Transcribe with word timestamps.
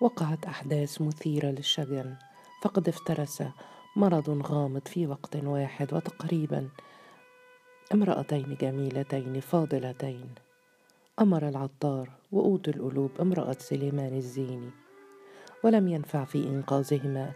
وقعت 0.00 0.44
أحداث 0.44 1.02
مثيرة 1.02 1.46
للشجن. 1.46 2.16
فقد 2.62 2.88
افترس 2.88 3.42
مرض 3.96 4.46
غامض 4.46 4.88
في 4.88 5.06
وقت 5.06 5.36
واحد 5.36 5.94
وتقريبا 5.94 6.68
امرأتين 7.92 8.56
جميلتين 8.60 9.40
فاضلتين. 9.40 10.34
أمر 11.20 11.48
العطار 11.48 12.10
وأوت 12.32 12.68
القلوب 12.68 13.10
امرأة 13.20 13.56
سليمان 13.58 14.16
الزيني. 14.16 14.70
ولم 15.64 15.88
ينفع 15.88 16.24
في 16.24 16.44
إنقاذهما 16.44 17.32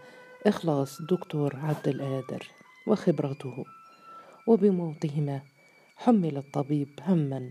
إخلاص 0.46 1.03
دكتور 1.03 1.57
عبد 1.57 1.89
القادر 1.89 2.51
وخبرته. 2.87 3.65
وبموتهما 4.46 5.41
حمل 5.96 6.37
الطبيب 6.37 6.89
هما 7.07 7.51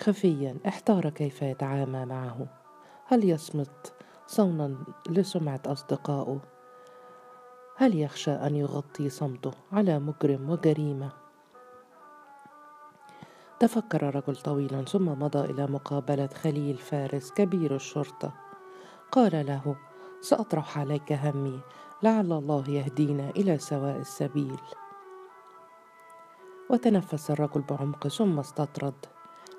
خفيا 0.00 0.56
احتار 0.68 1.10
كيف 1.10 1.42
يتعامى 1.42 2.04
معه. 2.04 2.46
هل 3.06 3.30
يصمت 3.30 3.92
صونا 4.30 4.76
لسمعة 5.08 5.60
أصدقائه. 5.66 6.40
هل 7.76 7.98
يخشى 7.98 8.30
أن 8.30 8.56
يغطي 8.56 9.08
صمته 9.08 9.50
على 9.72 9.98
مجرم 9.98 10.50
وجريمة؟ 10.50 11.12
تفكر 13.60 14.08
الرجل 14.08 14.36
طويلا 14.36 14.82
ثم 14.82 15.08
مضى 15.08 15.50
إلى 15.50 15.66
مقابلة 15.66 16.26
خليل 16.26 16.76
فارس 16.76 17.32
كبير 17.32 17.74
الشرطة. 17.74 18.32
قال 19.12 19.46
له 19.46 19.76
سأطرح 20.20 20.78
عليك 20.78 21.12
همي. 21.12 21.60
لعل 22.02 22.32
الله 22.32 22.70
يهدينا 22.70 23.30
إلى 23.30 23.58
سواء 23.58 23.96
السبيل. 23.96 24.60
وتنفس 26.70 27.30
الرجل 27.30 27.60
بعمق 27.60 28.08
ثم 28.08 28.38
استطرد. 28.38 29.06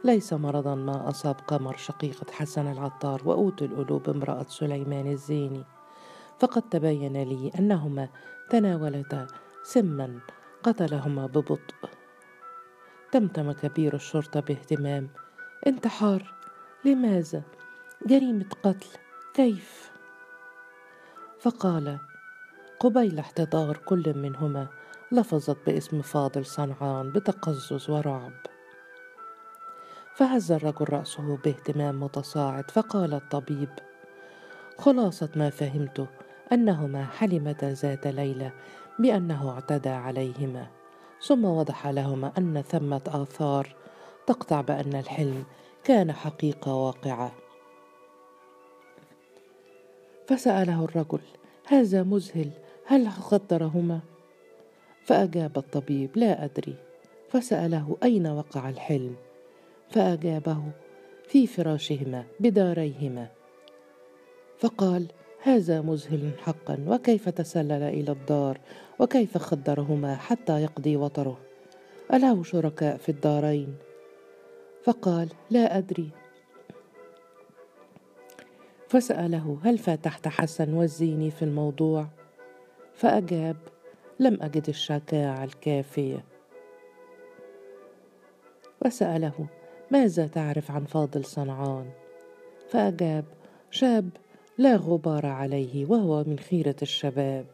ليس 0.03 0.33
مرضا 0.33 0.75
ما 0.75 1.09
أصاب 1.09 1.35
قمر 1.47 1.77
شقيقة 1.77 2.31
حسن 2.31 2.71
العطار 2.71 3.21
وأوت 3.25 3.61
القلوب 3.61 4.09
امرأة 4.09 4.45
سليمان 4.47 5.11
الزيني. 5.11 5.65
فقد 6.39 6.61
تبين 6.61 7.23
لي 7.23 7.51
أنهما 7.59 8.09
تناولتا 8.49 9.27
سما 9.63 10.19
قتلهما 10.63 11.25
ببطء. 11.25 11.89
تمتم 13.11 13.51
كبير 13.51 13.93
الشرطة 13.93 14.39
باهتمام. 14.39 15.09
انتحار 15.67 16.33
لماذا؟ 16.85 17.41
جريمة 18.07 18.49
قتل 18.63 18.87
كيف؟ 19.33 19.91
فقال 21.39 21.99
قبيل 22.79 23.19
احتضار 23.19 23.77
كل 23.77 24.13
منهما. 24.17 24.67
لفظت 25.11 25.57
باسم 25.65 26.01
فاضل 26.01 26.45
صنعان 26.45 27.11
بتقزز 27.11 27.89
ورعب. 27.89 28.50
فهز 30.15 30.51
الرجل 30.51 30.85
رأسه 30.89 31.37
باهتمام 31.37 32.03
متصاعد 32.03 32.71
فقال 32.71 33.13
الطبيب 33.13 33.69
خلاصة 34.77 35.29
ما 35.35 35.49
فهمت 35.49 36.07
أنهما 36.51 37.05
حلمتا 37.05 37.73
ذات 37.73 38.07
ليلة 38.07 38.51
بأنه 38.99 39.49
اعتدى 39.49 39.89
عليهما 39.89 40.67
ثم 41.21 41.45
وضح 41.45 41.87
لهما 41.87 42.31
أن 42.37 42.61
ثمة 42.61 43.01
آثار 43.07 43.75
تقطع 44.27 44.61
بأن 44.61 44.95
الحلم 44.95 45.43
كان 45.83 46.11
حقيقة 46.11 46.75
واقعة. 46.75 47.31
فسأله 50.27 50.85
الرجل 50.85 51.19
هذا 51.67 52.03
مذهل 52.03 52.51
هل 52.85 53.09
خطرهما؟ 53.09 53.99
فأجاب 55.05 55.57
الطبيب 55.57 56.17
لا 56.17 56.45
أدري. 56.45 56.75
فسأله 57.29 57.97
أين 58.03 58.27
وقع 58.27 58.69
الحلم؟ 58.69 59.15
فأجابه 59.91 60.63
في 61.27 61.47
فراشهما 61.47 62.23
بداريهما. 62.39 63.27
فقال 64.59 65.07
هذا 65.43 65.81
مذهل 65.81 66.31
حقا 66.37 66.85
وكيف 66.87 67.29
تسلل 67.29 67.83
إلى 67.83 68.11
الدار؟ 68.11 68.59
وكيف 68.99 69.37
خدرهما 69.37 70.15
حتى 70.15 70.61
يقضي 70.61 70.97
وطره؟ 70.97 71.39
اله 72.13 72.43
شركاء 72.43 72.97
في 72.97 73.09
الدارين؟ 73.09 73.75
فقال 74.83 75.29
لا 75.49 75.77
أدري. 75.77 76.09
فسأله 78.89 79.59
هل 79.63 79.77
فاتحت 79.77 80.27
حسن 80.27 80.73
والزيني 80.73 81.31
في 81.31 81.45
الموضوع؟ 81.45 82.07
فأجاب 82.93 83.57
لم 84.19 84.41
أجد 84.41 84.69
الشجاعه 84.69 85.43
الكافية. 85.43 86.25
وسأله 88.85 89.47
ماذا 89.91 90.27
تعرف 90.27 90.71
عن 90.71 90.85
فاضل 90.85 91.25
صنعان؟ 91.25 91.91
فأجاب 92.69 93.25
شاب 93.71 94.09
لا 94.57 94.75
غبار 94.75 95.25
عليه 95.25 95.85
وهو 95.85 96.23
من 96.23 96.39
خيرة 96.39 96.75
الشباب. 96.81 97.45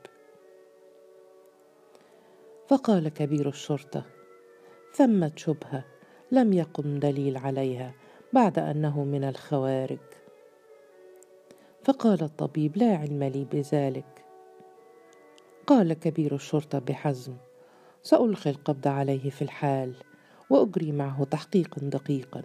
فقال 2.68 3.10
كبير 3.10 3.50
الشرطة 3.50 4.06
ثمة 4.94 5.32
شبهة 5.36 5.86
لم 6.32 6.54
يقم 6.54 7.00
دليل 7.00 7.38
عليها 7.38 7.94
بعد 8.34 8.60
أنه 8.60 9.04
من 9.04 9.24
الخوارج. 9.24 10.00
فقال 11.84 12.24
الطبيب 12.24 12.78
لا 12.78 12.96
علم 12.96 13.24
لي 13.24 13.46
بذلك. 13.46 14.26
قال 15.68 15.94
كبير 15.94 16.36
الشرطة 16.36 16.80
بحزم 16.80 17.36
سألقي 18.04 18.50
القبض 18.50 18.88
عليه 18.88 19.30
في 19.30 19.42
الحال. 19.42 19.96
وأجري 20.50 20.92
معه 20.92 21.24
تحقيقا 21.24 21.82
دقيقا. 21.82 22.42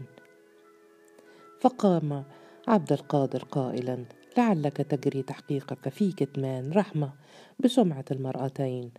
فقام 1.61 2.25
عبد 2.69 2.93
القادر 2.93 3.45
قائلا 3.45 4.05
لعلك 4.39 4.77
تجري 4.77 5.23
تحقيقك 5.23 5.89
في 5.89 6.13
كتمان 6.13 6.73
رحمة 6.73 7.13
بسمعة 7.59 8.05
المرأتين. 8.11 8.91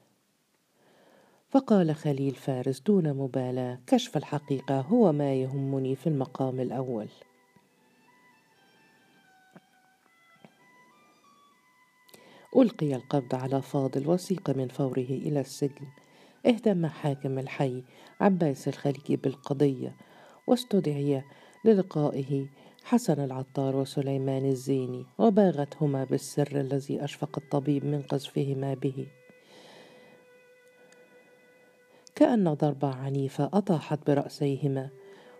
فقال 1.49 1.95
خليل 1.95 2.35
فارس 2.35 2.79
دون 2.79 3.13
مبالاة 3.13 3.79
كشف 3.87 4.17
الحقيقة 4.17 4.81
هو 4.81 5.11
ما 5.11 5.33
يهمني 5.33 5.95
في 5.95 6.07
المقام 6.07 6.59
الأول. 6.59 7.07
ألقي 12.57 12.95
القبض 12.95 13.35
على 13.35 13.61
فاضل 13.61 14.09
وسيق 14.09 14.49
من 14.49 14.67
فوره 14.67 14.99
إلى 15.09 15.39
السجن. 15.39 15.87
اهتم 16.45 16.85
حاكم 16.85 17.39
الحي 17.39 17.83
عباس 18.21 18.67
الخليجي 18.67 19.15
بالقضية 19.15 19.95
واستدعي 20.47 21.23
للقائه 21.65 22.47
حسن 22.83 23.23
العطار 23.23 23.75
وسليمان 23.75 24.45
الزيني 24.45 25.05
وباغتهما 25.17 26.03
بالسر 26.03 26.59
الذي 26.61 27.03
أشفق 27.03 27.37
الطبيب 27.37 27.85
من 27.85 28.01
قذفهما 28.01 28.73
به. 28.73 29.07
كأن 32.15 32.53
ضربة 32.53 32.95
عنيفة 32.95 33.49
أطاحت 33.53 34.07
برأسيهما 34.07 34.89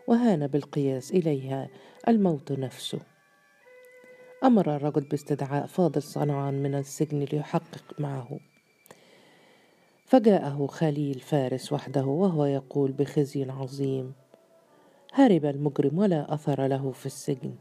وهان 0.08 0.47
بالقياس 0.47 1.12
إليها 1.12 1.69
الموت 2.08 2.52
نفسه. 2.52 3.00
أمر 4.44 4.75
الرجل 4.75 5.02
باستدعاء 5.02 5.66
فاضل 5.66 6.02
صنعان 6.02 6.63
من 6.63 6.75
السجن 6.75 7.19
ليحقق 7.19 8.00
معه. 8.00 8.40
فجاءه 10.13 10.68
خليل 10.68 11.19
فارس 11.19 11.74
وحده 11.74 12.06
وهو 12.06 12.46
يقول 12.46 12.91
بخزي 12.91 13.51
عظيم 13.51 14.13
هرب 15.13 15.46
المجرم 15.46 15.97
ولا 15.97 16.34
أثر 16.34 16.68
له 16.68 16.91
في 16.91 17.06
السجن. 17.06 17.56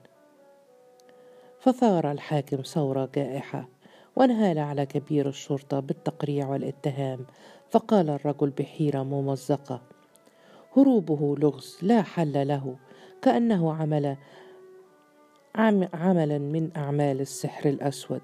فثار 1.61 2.13
الحاكم 2.13 2.63
ثورة 2.63 3.11
جائحة 3.15 3.69
وانهال 4.17 4.59
على 4.59 4.87
كبير 4.87 5.29
الشرطة 5.29 5.81
بالتقريع 5.81 6.49
والاتهام 6.49 7.27
فقال 7.71 8.11
الرجل 8.11 8.51
بحيرة 8.51 9.03
ممزقة 9.03 9.83
هروبه 10.77 11.37
لغز 11.39 11.79
لا 11.83 12.03
حل 12.03 12.49
له 12.49 12.77
كأنه 13.23 13.75
عمل 13.75 14.17
عملا 15.95 16.39
من 16.39 16.71
أعمال 16.77 17.21
السحر 17.21 17.69
الأسود. 17.69 18.23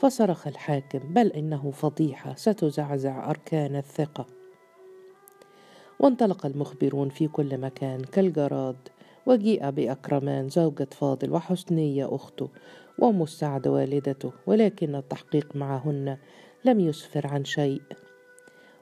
فصرخ 0.00 0.46
الحاكم 0.46 0.98
بل 0.98 1.26
إنه 1.26 1.70
فضيحة 1.70 2.34
ستزعزع 2.34 3.30
أركان 3.30 3.76
الثقة. 3.76 4.26
وانطلق 6.00 6.46
المخبرون 6.46 7.08
في 7.08 7.28
كل 7.28 7.58
مكان 7.58 8.00
كالجراد 8.00 8.76
وجيء 9.26 9.70
بأكرمان 9.70 10.48
زوجة 10.48 10.88
فاضل 10.92 11.32
وحسنية 11.32 12.14
أخته 12.14 12.48
وأم 12.98 13.22
السعد 13.22 13.68
والدته 13.68 14.32
ولكن 14.46 14.94
التحقيق 14.94 15.56
معهن 15.56 16.18
لم 16.64 16.80
يسفر 16.80 17.26
عن 17.26 17.44
شيء. 17.44 17.82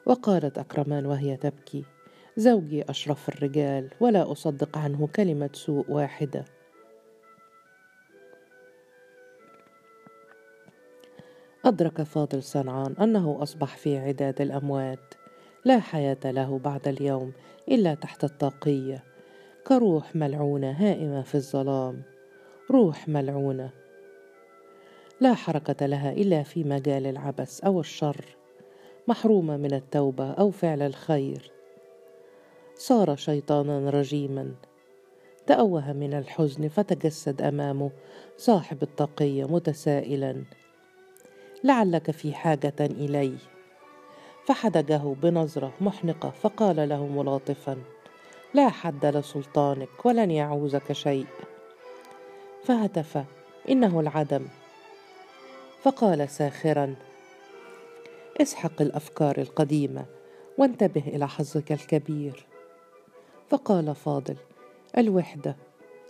وقالت 0.06 0.58
أكرمان 0.58 1.06
وهي 1.06 1.36
تبكي 1.36 1.84
زوجي 2.36 2.90
أشرف 2.90 3.28
الرجال 3.28 3.90
ولا 4.00 4.32
أصدق 4.32 4.78
عنه 4.78 5.08
كلمة 5.16 5.50
سوء 5.52 5.84
واحدة. 5.88 6.44
أدرك 11.68 12.02
فاضل 12.02 12.42
صنعان 12.42 12.94
أنه 13.00 13.42
أصبح 13.42 13.76
في 13.76 13.98
عداد 13.98 14.40
الأموات. 14.40 15.14
لا 15.64 15.78
حياة 15.80 16.18
له 16.24 16.58
بعد 16.58 16.88
اليوم 16.88 17.32
إلا 17.68 17.94
تحت 17.94 18.24
الطاقية. 18.24 19.04
كروح 19.66 20.16
ملعونة 20.16 20.70
هائمة 20.70 21.22
في 21.22 21.34
الظلام. 21.34 22.02
روح 22.70 23.08
ملعونة. 23.08 23.70
لا 25.20 25.34
حركة 25.34 25.86
لها 25.86 26.12
إلا 26.12 26.42
في 26.42 26.64
مجال 26.64 27.06
العبث 27.06 27.60
أو 27.60 27.80
الشر. 27.80 28.24
محرومة 29.08 29.56
من 29.56 29.74
التوبة 29.74 30.30
أو 30.30 30.50
فعل 30.50 30.82
الخير. 30.82 31.52
صار 32.74 33.16
شيطانا 33.16 33.90
رجيما. 33.90 34.54
تأوه 35.46 35.92
من 35.92 36.14
الحزن 36.14 36.68
فتجسد 36.68 37.42
أمامه. 37.42 37.90
صاحب 38.36 38.82
الطاقية 38.82 39.44
متسائلا. 39.44 40.44
لعلك 41.64 42.10
في 42.10 42.34
حاجة 42.34 42.74
إلي. 42.80 43.34
فحدجه 44.46 45.14
بنظرة 45.22 45.72
محنقة 45.80 46.30
فقال 46.30 46.88
له 46.88 47.06
ملاطفا 47.06 47.76
لا 48.54 48.68
حد 48.68 49.06
لسلطانك 49.06 50.06
ولن 50.06 50.30
يعوزك 50.30 50.92
شيء. 50.92 51.26
فهتف 52.64 53.24
إنه 53.68 54.00
العدم. 54.00 54.46
فقال 55.82 56.28
ساخرا 56.28 56.94
اسحق 58.40 58.82
الأفكار 58.82 59.38
القديمة 59.38 60.04
وانتبه 60.58 61.02
إلى 61.06 61.28
حظك 61.28 61.72
الكبير. 61.72 62.46
فقال 63.50 63.94
فاضل 63.94 64.36
الوحدة 64.98 65.56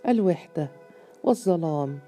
الوحدة 0.07 0.71
والظلام 1.23 1.99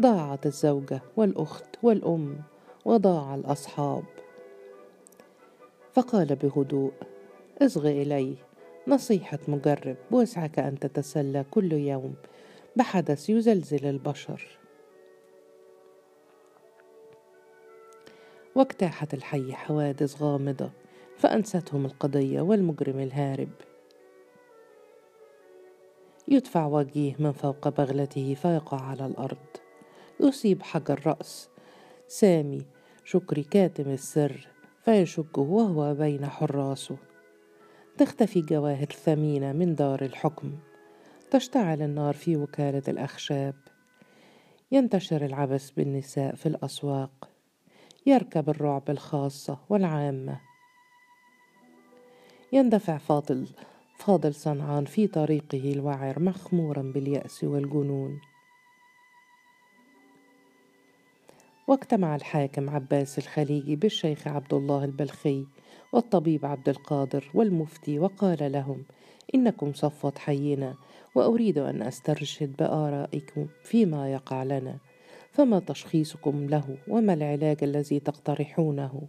ضاعت 0.00 0.46
الزوجة 0.46 1.00
والأخت 1.16 1.66
والأم. 1.82 2.38
وضاع 2.84 3.34
الأصحاب. 3.34 4.04
فقال 5.92 6.36
بهدوء 6.36 6.92
اصغ 7.62 7.88
الي 7.88 8.36
نصيحة 8.88 9.38
مجرب 9.48 9.96
واسعك 10.10 10.58
أن 10.58 10.78
تتسلى 10.78 11.44
كل 11.50 11.72
يوم 11.72 12.14
بحدث 12.76 13.30
يزلزل 13.30 13.86
البشر. 13.86 14.58
واجتاحت 18.54 19.14
الحي 19.14 19.52
حوادث 19.52 20.22
غامضة 20.22 20.70
فأنستهم 21.16 21.86
القضية 21.86 22.40
والمجرم 22.40 23.00
الهارب. 23.00 23.50
يدفع 26.28 26.66
وجيه 26.66 27.16
من 27.18 27.32
فوق 27.32 27.68
بغلته 27.68 28.34
فيقع 28.34 28.80
على 28.80 29.06
الأرض. 29.06 29.46
يصيب 30.20 30.62
حجر 30.62 31.00
رأس 31.06 31.48
سامي. 32.08 32.66
شكري 33.04 33.42
كاتم 33.42 33.90
السر 33.90 34.48
فيشكه 34.84 35.42
وهو 35.42 35.94
بين 35.94 36.26
حراسه. 36.26 36.96
تختفي 37.98 38.40
جواهر 38.40 38.86
ثمينة 38.86 39.52
من 39.52 39.74
دار 39.74 40.04
الحكم. 40.04 40.52
تشتعل 41.30 41.82
النار 41.82 42.14
في 42.14 42.36
وكالة 42.36 42.82
الأخشاب. 42.88 43.54
ينتشر 44.72 45.24
العبث 45.24 45.70
بالنساء 45.70 46.34
في 46.34 46.46
الأسواق. 46.46 47.30
يركب 48.06 48.48
الرعب 48.48 48.90
الخاصة 48.90 49.58
والعامة. 49.68 50.40
يندفع 52.52 52.98
فاضل 52.98 53.48
فاضل 53.98 54.34
صنعان 54.34 54.84
في 54.84 55.06
طريقه 55.06 55.72
الوعر 55.72 56.20
مخمورا 56.20 56.82
باليأس 56.82 57.44
والجنون. 57.44 58.20
واجتمع 61.68 62.16
الحاكم 62.16 62.70
عباس 62.70 63.18
الخليجي 63.18 63.76
بالشيخ 63.76 64.28
عبد 64.28 64.54
الله 64.54 64.84
البلخي 64.84 65.46
والطبيب 65.92 66.46
عبد 66.46 66.68
القادر 66.68 67.30
والمفتي 67.34 67.98
وقال 67.98 68.52
لهم 68.52 68.84
إنكم 69.34 69.72
صفوة 69.72 70.12
حينا 70.18 70.74
وأريد 71.14 71.58
أن 71.58 71.82
أسترشد 71.82 72.56
بآرائكم 72.56 73.48
فيما 73.62 74.12
يقع 74.12 74.42
لنا 74.42 74.78
فما 75.32 75.58
تشخيصكم 75.58 76.46
له 76.46 76.78
وما 76.88 77.14
العلاج 77.14 77.64
الذي 77.64 78.00
تقترحونه؟ 78.00 79.08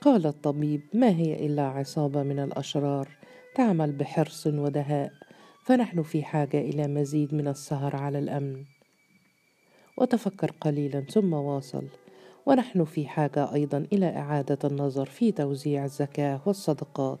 قال 0.00 0.26
الطبيب 0.26 0.82
ما 0.94 1.08
هي 1.08 1.46
إلا 1.46 1.62
عصابة 1.62 2.22
من 2.22 2.38
الأشرار 2.38 3.08
تعمل 3.54 3.92
بحرص 3.92 4.46
ودهاء 4.46 5.12
فنحن 5.64 6.02
في 6.02 6.22
حاجة 6.22 6.58
إلى 6.60 6.88
مزيد 6.88 7.34
من 7.34 7.48
السهر 7.48 7.96
على 7.96 8.18
الأمن. 8.18 8.64
وتفكر 9.96 10.50
قليلا 10.60 11.00
ثم 11.00 11.32
واصل. 11.32 11.84
ونحن 12.46 12.84
في 12.84 13.08
حاجة 13.08 13.54
أيضا 13.54 13.86
إلى 13.92 14.16
إعادة 14.16 14.58
النظر 14.64 15.06
في 15.06 15.32
توزيع 15.32 15.84
الزكاة 15.84 16.40
والصدقات. 16.46 17.18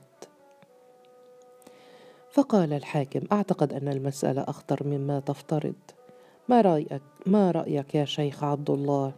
فقال 2.30 2.72
الحاكم 2.72 3.20
أعتقد 3.32 3.72
أن 3.72 3.88
المسألة 3.88 4.42
أخطر 4.42 4.86
مما 4.86 5.20
تفترض. 5.20 5.74
ما 6.48 6.60
رأيك 6.60 7.02
ما 7.26 7.50
رأيك 7.50 7.94
يا 7.94 8.04
شيخ 8.04 8.44
عبد 8.44 8.70
الله؟ 8.70 9.12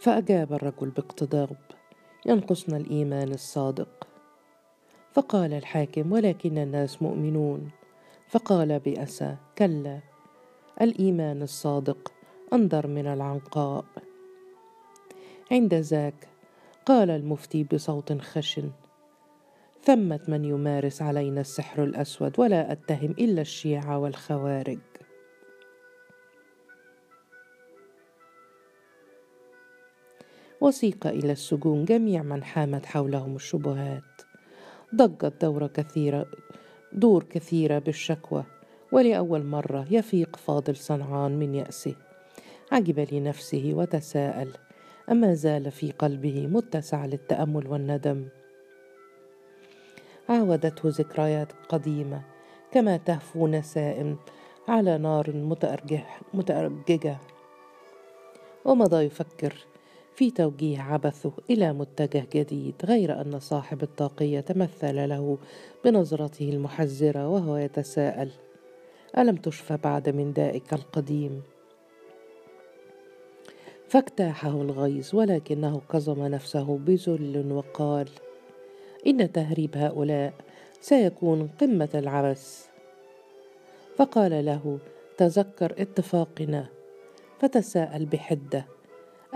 فأجاب 0.00 0.52
الرجل 0.52 0.90
باقتضاب 0.90 1.56
ينقصنا 2.26 2.76
الإيمان 2.76 3.32
الصادق. 3.32 4.08
فقال 5.12 5.52
الحاكم 5.52 6.12
ولكن 6.12 6.58
الناس 6.58 7.02
مؤمنون. 7.02 7.70
فقال 8.28 8.78
بأسى 8.78 9.36
كلا. 9.58 10.13
الإيمان 10.80 11.42
الصادق 11.42 12.12
أنظر 12.52 12.86
من 12.86 13.06
العنقاء. 13.06 13.84
عند 15.52 15.74
ذاك 15.74 16.28
قال 16.86 17.10
المفتي 17.10 17.64
بصوت 17.64 18.12
خشن 18.12 18.70
ثمة 19.82 20.20
من 20.28 20.44
يمارس 20.44 21.02
علينا 21.02 21.40
السحر 21.40 21.84
الأسود 21.84 22.40
ولا 22.40 22.72
أتهم 22.72 23.10
إلا 23.10 23.40
الشيعة 23.40 23.98
والخوارج. 23.98 24.78
وسيق 30.60 31.06
إلى 31.06 31.32
السجون 31.32 31.84
جميع 31.84 32.22
من 32.22 32.44
حامت 32.44 32.86
حولهم 32.86 33.36
الشبهات. 33.36 34.02
ضجت 34.94 35.34
دورة 35.42 35.66
كثيرة 35.66 36.26
دور 36.92 37.24
كثيرة 37.24 37.78
بالشكوى. 37.78 38.44
ولأول 38.94 39.44
مرة 39.44 39.86
يفيق 39.90 40.36
فاضل 40.36 40.76
صنعان 40.76 41.38
من 41.38 41.54
يأسه. 41.54 41.94
عجب 42.72 43.06
لنفسه 43.12 43.72
وتساءل 43.74 44.52
أما 45.10 45.34
زال 45.34 45.70
في 45.70 45.90
قلبه 45.90 46.46
متسع 46.46 47.06
للتأمل 47.06 47.66
والندم؟ 47.66 48.28
عاودته 50.28 50.82
ذكريات 50.84 51.52
قديمة 51.68 52.22
كما 52.72 52.96
تهفو 52.96 53.46
نسائم 53.46 54.16
على 54.68 54.98
نار 54.98 55.30
متأرجح 55.36 56.20
متأرججة. 56.34 57.16
ومضى 58.64 58.96
يفكر 58.96 59.54
في 60.14 60.30
توجيه 60.30 60.80
عبثه 60.80 61.32
إلى 61.50 61.72
متجه 61.72 62.26
جديد 62.34 62.74
غير 62.84 63.20
أن 63.20 63.38
صاحب 63.38 63.82
الطاقية 63.82 64.40
تمثل 64.40 65.08
له 65.08 65.38
بنظرته 65.84 66.48
المحذرة 66.48 67.28
وهو 67.28 67.56
يتساءل 67.56 68.30
ألم 69.18 69.36
تشفى 69.36 69.76
بعد 69.84 70.08
من 70.08 70.32
دائك 70.32 70.72
القديم؟ 70.72 71.42
فاجتاحه 73.88 74.62
الغيظ 74.62 75.14
ولكنه 75.14 75.80
كظم 75.92 76.26
نفسه 76.26 76.78
بذل 76.78 77.52
وقال 77.52 78.08
إن 79.06 79.32
تهريب 79.32 79.76
هؤلاء 79.76 80.34
سيكون 80.80 81.48
قمة 81.60 81.88
العبث 81.94 82.66
فقال 83.96 84.44
له 84.44 84.78
تذكر 85.16 85.74
اتفاقنا. 85.78 86.68
فتساءل 87.38 88.06
بحدة 88.06 88.66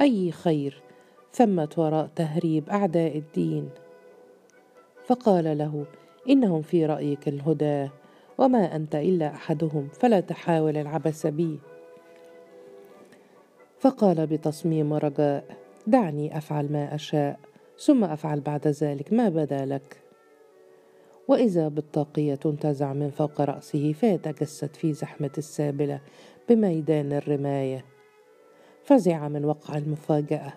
أي 0.01 0.33
خير 0.33 0.83
ثمة 1.33 1.69
وراء 1.77 2.11
تهريب 2.17 2.71
أعداء 2.71 3.19
الدين؟ 3.19 3.71
فقال 5.07 5.59
له 5.59 5.87
إنهم 6.29 6.63
في 6.63 6.87
رأيك 6.87 7.29
الهدى. 7.29 7.89
وما 8.39 8.77
أنت 8.77 8.95
إلا 8.95 9.35
أحدهم 9.35 9.89
فلا 9.93 10.21
تحاول 10.21 10.77
العبث 10.77 11.27
بي. 11.27 11.59
فقال 13.79 14.27
بتصميم 14.27 14.93
رجاء 14.93 15.45
دعني 15.87 16.39
أفعل 16.39 16.73
ما 16.73 16.95
أشاء 16.95 17.39
ثم 17.79 18.05
أفعل 18.05 18.41
بعد 18.41 18.69
ذلك 18.69 19.13
ما 19.13 19.29
بدا 19.29 19.67
لك. 19.67 20.03
وإذا 21.29 21.69
بالطاقية 21.69 22.35
تنتزع 22.35 22.93
من 22.93 23.11
فوق 23.11 23.41
رأسه 23.41 23.93
فيتجسد 23.93 24.77
في 24.77 24.93
زحمة 24.93 25.31
السابلة 25.39 26.01
بميدان 26.49 27.13
الرماية. 27.13 27.85
فزع 28.85 29.29
من 29.29 29.45
وقع 29.45 29.77
المفاجأة 29.77 30.53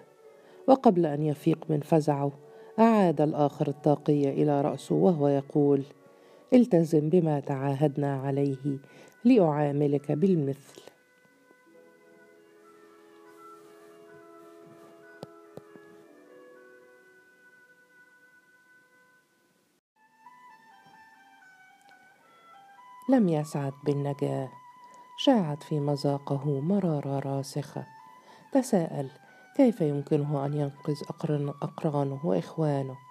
وقبل 0.67 1.05
أن 1.05 1.23
يفيق 1.23 1.65
من 1.69 1.79
فزعه 1.79 2.31
أعاد 2.79 3.21
الآخر 3.21 3.67
الطاقية 3.67 4.29
إلى 4.29 4.61
رأسه 4.61 4.95
وهو 4.95 5.27
يقول 5.27 5.83
التزم 6.53 7.09
بما 7.09 7.39
تعاهدنا 7.39 8.21
عليه 8.21 8.77
لأعاملك 9.23 10.11
بالمثل. 10.11 10.81
لم 23.09 23.29
يسعد 23.29 23.73
بالنجاة 23.85 24.49
شاعت 25.17 25.63
في 25.63 25.79
مذاقه 25.79 26.61
مرارة 26.61 27.19
راسخة. 27.19 27.87
تساءل 28.51 29.09
كيف 29.57 29.81
يمكنه 29.81 30.45
أن 30.45 30.53
ينقذ 30.53 31.03
أقرانه 31.61 32.25
وإخوانه؟ 32.25 33.10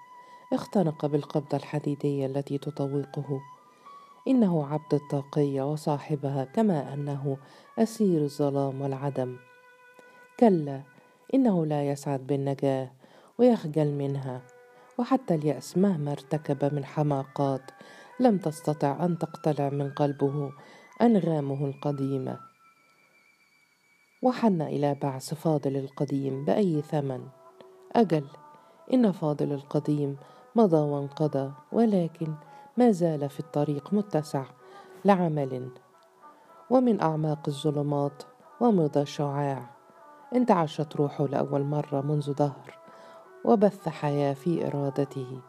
اختنق 0.52 1.06
بالقبضة 1.06 1.56
الحديدية 1.56 2.26
التي 2.26 2.58
تطوقه. 2.58 3.40
إنه 4.28 4.66
عبد 4.66 4.94
الطاقية 4.94 5.72
وصاحبها 5.72 6.44
كما 6.44 6.94
أنه 6.94 7.36
أسير 7.78 8.22
الظلام 8.22 8.80
والعدم. 8.80 9.36
كلا 10.40 10.82
إنه 11.34 11.66
لا 11.66 11.90
يسعد 11.90 12.26
بالنجاة 12.26 12.90
ويخجل 13.38 13.92
منها. 13.92 14.42
وحتى 14.98 15.34
اليأس 15.34 15.78
مهما 15.78 16.12
ارتكب 16.12 16.74
من 16.74 16.84
حماقات 16.84 17.70
لم 18.20 18.38
تستطع 18.38 19.04
أن 19.04 19.18
تقتلع 19.18 19.68
من 19.68 19.90
قلبه 19.90 20.52
أنغامه 21.02 21.66
القديمة. 21.66 22.38
وحن 24.22 24.62
إلى 24.62 24.94
بعث 24.94 25.34
فاضل 25.34 25.76
القديم 25.76 26.44
بأي 26.44 26.82
ثمن. 26.82 27.28
أجل 27.92 28.26
إن 28.92 29.12
فاضل 29.12 29.52
القديم 29.52 30.16
مضى 30.56 30.76
وانقضى 30.76 31.52
ولكن 31.72 32.34
ما 32.76 32.90
زال 32.90 33.28
في 33.28 33.40
الطريق 33.40 33.92
متسع 33.92 34.44
لعمل. 35.04 35.70
ومن 36.70 37.00
أعماق 37.00 37.38
الظلمات 37.48 38.22
ومضى 38.60 39.06
شعاع 39.06 39.70
انتعشت 40.34 40.96
روحه 40.96 41.26
لأول 41.26 41.62
مرة 41.62 42.00
منذ 42.00 42.34
دهر 42.34 42.78
وبث 43.44 43.88
حياة 43.88 44.34
في 44.34 44.66
إرادته. 44.66 45.40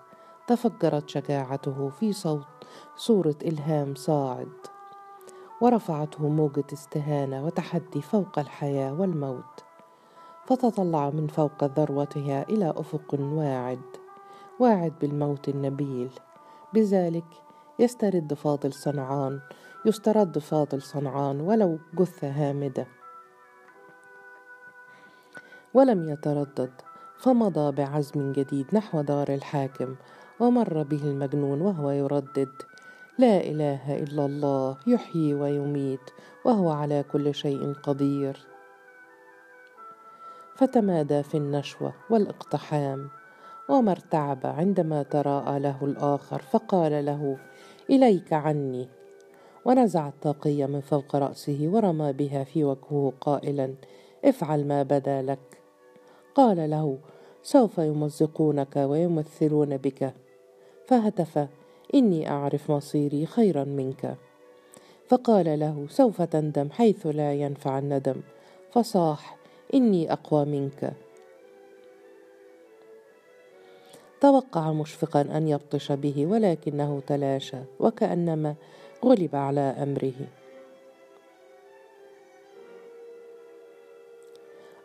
تفجرت 0.47 1.09
شجاعته 1.09 1.89
في 1.89 2.13
صوت 2.13 2.47
صورة 2.95 3.35
إلهام 3.41 3.95
صاعد. 3.95 4.53
ورفعته 5.61 6.29
موجة 6.29 6.65
استهانة 6.73 7.45
وتحدي 7.45 8.01
فوق 8.01 8.39
الحياة 8.39 8.93
والموت. 8.93 9.63
فتطلع 10.45 11.09
من 11.09 11.27
فوق 11.27 11.63
ذروتها 11.63 12.43
إلى 12.49 12.73
أفق 12.77 13.15
واعد. 13.19 14.00
واعد 14.61 14.93
بالموت 15.01 15.49
النبيل. 15.49 16.09
بذلك 16.73 17.25
يسترد 17.79 18.33
فاضل 18.33 18.73
صنعان 18.73 19.39
يسترد 19.85 20.39
فاضل 20.39 20.81
صنعان 20.81 21.41
ولو 21.41 21.79
جثة 21.93 22.29
هامدة. 22.29 22.87
ولم 25.73 26.09
يتردد 26.09 26.71
فمضى 27.17 27.71
بعزم 27.71 28.31
جديد 28.31 28.65
نحو 28.73 29.01
دار 29.01 29.33
الحاكم 29.33 29.95
ومر 30.39 30.83
به 30.83 31.03
المجنون 31.03 31.61
وهو 31.61 31.89
يردد. 31.89 32.53
لا 33.17 33.37
إله 33.37 33.97
إلا 33.97 34.25
الله 34.25 34.77
يحيي 34.87 35.33
ويميت 35.33 36.09
وهو 36.45 36.71
على 36.71 37.03
كل 37.03 37.35
شيء 37.35 37.73
قدير. 37.73 38.47
فتمادى 40.55 41.23
في 41.23 41.37
النشوة 41.37 41.93
والإقتحام. 42.09 43.20
وما 43.69 43.91
ارتعب 43.91 44.39
عندما 44.43 45.03
تراءى 45.03 45.59
له 45.59 45.77
الآخر 45.81 46.41
فقال 46.41 47.05
له 47.05 47.37
إليك 47.89 48.33
عني. 48.33 48.89
ونزع 49.65 50.07
الطاقية 50.07 50.65
من 50.65 50.81
فوق 50.81 51.15
رأسه 51.15 51.69
ورمى 51.73 52.13
بها 52.13 52.43
في 52.43 52.63
وجهه 52.63 53.13
قائلا 53.21 53.73
افعل 54.25 54.67
ما 54.67 54.83
بدا 54.83 55.21
لك. 55.21 55.61
قال 56.35 56.69
له 56.69 56.97
سوف 57.43 57.77
يمزقونك 57.77 58.75
ويمثلون 58.75 59.77
بك. 59.77 60.13
فهتف 60.87 61.47
إني 61.95 62.29
أعرف 62.29 62.71
مصيري 62.71 63.25
خيرا 63.25 63.63
منك. 63.63 64.17
فقال 65.07 65.59
له 65.59 65.85
سوف 65.89 66.21
تندم 66.21 66.69
حيث 66.69 67.07
لا 67.07 67.33
ينفع 67.33 67.79
الندم. 67.79 68.21
فصاح 68.71 69.37
إني 69.73 70.13
أقوى 70.13 70.45
منك. 70.45 70.93
توقع 74.21 74.71
مشفقا 74.71 75.21
أن 75.21 75.47
يبطش 75.47 75.91
به 75.91 76.25
ولكنه 76.25 77.01
تلاشى 77.07 77.57
وكأنما 77.79 78.55
غلب 79.05 79.35
على 79.35 79.61
أمره. 79.61 80.13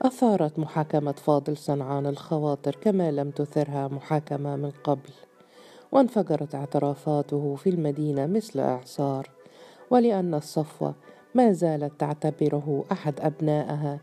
أثارت 0.03 0.59
محاكمة 0.59 1.13
فاضل 1.13 1.57
صنعان 1.57 2.07
الخواطر 2.07 2.75
كما 2.75 3.11
لم 3.11 3.31
تثرها 3.31 3.89
محاكمة 3.89 4.57
من 4.57 4.71
قبل 4.85 5.11
وانفجرت 5.93 6.55
اعترافاته 6.55 7.55
في 7.55 7.71
المدينة 7.71 8.27
مثل 8.27 8.61
إعصار 8.61 9.31
ولأن 9.91 10.35
الصفوة 10.35 10.95
ما 11.35 11.53
زالت 11.53 12.01
تعتبره 12.01 12.85
أحد 12.93 13.21
أبنائها 13.21 13.99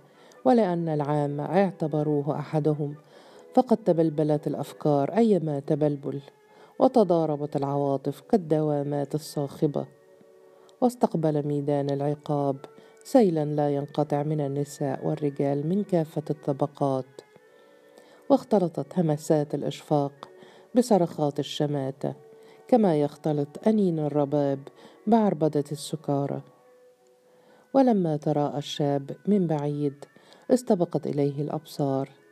ولأن 0.45 0.89
العامة 0.89 1.45
اعتبروه 1.45 2.39
أحدهم 2.39 2.95
فقد 3.53 3.77
تبلبلت 3.77 4.47
الأفكار 4.47 5.17
أيما 5.17 5.59
تبلبل 5.59 6.21
وتضاربت 6.79 7.55
العواطف 7.55 8.21
كالدوامات 8.21 9.15
الصاخبة. 9.15 9.85
واستقبل 10.81 11.47
ميدان 11.47 11.89
العقاب 11.89 12.57
سيلا 13.03 13.45
لا 13.45 13.69
ينقطع 13.69 14.23
من 14.23 14.41
النساء 14.41 15.07
والرجال 15.07 15.67
من 15.67 15.83
كافة 15.83 16.23
الطبقات. 16.29 17.21
واختلطت 18.29 18.99
همسات 18.99 19.55
الإشفاق 19.55 20.29
بصرخات 20.75 21.39
الشماتة 21.39 22.13
كما 22.67 23.01
يختلط 23.01 23.67
أنين 23.67 23.99
الرباب 23.99 24.59
بعربدة 25.07 25.63
السكارى. 25.71 26.41
ولما 27.73 28.17
تراءى 28.17 28.57
الشاب 28.57 29.15
من 29.27 29.47
بعيد 29.47 30.05
استبقت 30.51 31.07
إليه 31.07 31.41
الأبصار 31.41 32.22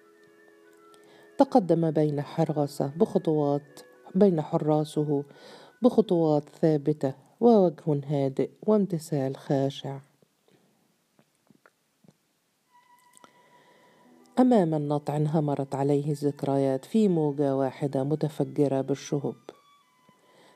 تقدم 1.41 1.91
بين 1.91 2.21
حراسة 2.21 2.91
بخطوات 2.95 3.79
بين 4.15 4.41
حراسه 4.41 5.23
بخطوات 5.81 6.49
ثابتة 6.49 7.13
ووجه 7.39 8.01
هادئ 8.05 8.49
وامتثال 8.67 9.35
خاشع. 9.35 9.99
أمام 14.39 14.73
النطع 14.73 15.17
انهمرت 15.17 15.75
عليه 15.75 16.11
الذكريات 16.11 16.85
في 16.85 17.07
موجة 17.07 17.55
واحدة 17.55 18.03
متفجرة 18.03 18.81
بالشهب. 18.81 19.35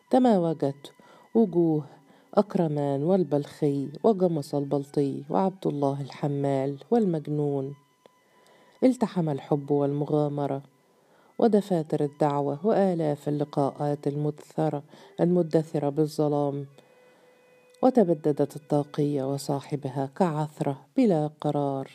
تماوجت 0.09 0.93
وجوه 1.35 1.85
أكرمان 2.33 3.03
والبلخي 3.03 3.89
وجمص 4.03 4.55
البلطي 4.55 5.23
وعبد 5.29 5.67
الله 5.67 6.01
الحمال 6.01 6.77
والمجنون. 6.91 7.75
التحم 8.83 9.29
الحب 9.29 9.71
والمغامرة 9.71 10.74
ودفاتر 11.39 12.03
الدعوة 12.03 12.67
وآلاف 12.67 13.27
اللقاءات 13.29 14.07
المدثرة 14.07 14.83
المدثرة 15.19 15.89
بالظلام. 15.89 16.65
وتبددت 17.81 18.55
الطاقية 18.55 19.33
وصاحبها 19.33 20.09
كعثرة 20.15 20.85
بلا 20.97 21.29
قرار. 21.41 21.91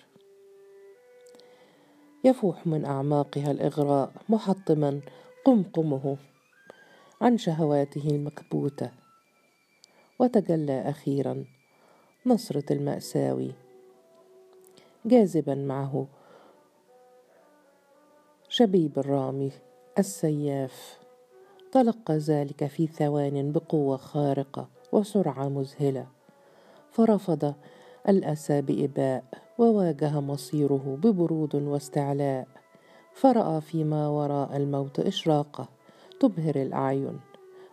يفوح 2.25 2.66
من 2.66 2.85
أعماقها 2.85 3.50
الإغراء 3.50 4.12
محطما 4.28 5.00
قمقمه 5.44 6.16
عن 7.20 7.38
شهواته 7.38 8.09
المكبوتة. 8.11 8.90
وتجلى 10.18 10.80
أخيرا 10.90 11.44
نصرة 12.26 12.73
المأساوي. 12.73 13.52
جاذبا 15.06 15.54
معه 15.54 16.06
شبيب 18.61 18.99
الرامي 18.99 19.52
السياف. 19.99 20.99
تلقى 21.73 22.17
ذلك 22.19 22.67
في 22.67 22.87
ثوان 22.87 23.52
بقوة 23.52 23.97
خارقة 23.97 24.69
وسرعة 24.93 25.49
مذهلة. 25.49 26.07
فرفض 26.90 27.55
الأسى 28.09 28.62
بإباء 28.62 29.25
وواجه 29.59 30.21
مصيره 30.21 30.99
ببرود 31.02 31.55
واستعلاء. 31.55 32.49
فرأى 33.14 33.61
فيما 33.61 34.09
وراء 34.09 34.57
الموت 34.57 35.00
إشراقة 35.00 35.69
تبهر 36.21 36.57
الأعين 36.57 37.21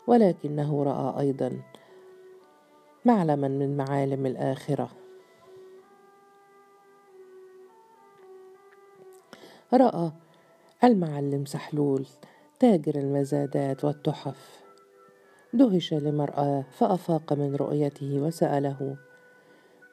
ولكنه 0.08 0.84
رأى 0.84 1.20
أيضا 1.20 1.62
معلما 3.06 3.48
من 3.48 3.78
معالم 3.78 4.26
الآخرة. 4.26 4.90
رأى 9.74 10.12
المعلم 10.84 11.46
سحلول 11.46 12.06
تاجر 12.60 12.96
المزادات 12.96 13.84
والتحف. 13.86 14.64
دهش 15.54 15.94
لمرأة 15.94 16.66
فأفاق 16.72 17.34
من 17.34 17.56
رؤيته 17.56 18.20
وسأله 18.20 18.98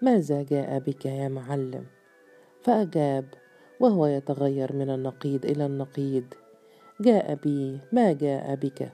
ماذا 0.03 0.43
جاء 0.43 0.79
بك 0.79 1.07
يا 1.07 1.29
معلم؟ 1.29 1.87
فأجاب 2.63 3.25
وهو 3.81 4.07
يتغير 4.07 4.73
من 4.73 4.91
النقيض 4.91 5.47
إلى 5.47 5.67
النقيض. 5.67 6.25
جاء 7.01 7.35
بي 7.35 7.81
ما 7.93 8.13
جاء 8.13 8.55
بك؟ 8.55 8.93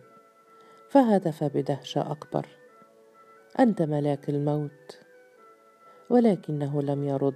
فهتف 0.88 1.44
بدهشه 1.44 2.12
أكبر 2.12 2.46
أنت 3.60 3.82
ملاك 3.82 4.28
الموت. 4.28 4.98
ولكنه 6.10 6.82
لم 6.82 7.04
يرد 7.04 7.34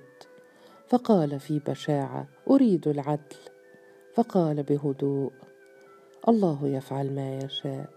فقال 0.88 1.40
في 1.40 1.58
بشاعة 1.58 2.28
أريد 2.50 2.88
العدل. 2.88 3.53
فقال 4.14 4.62
بهدوء 4.62 5.32
الله 6.28 6.58
يفعل 6.68 7.14
ما 7.14 7.38
يشاء. 7.38 7.93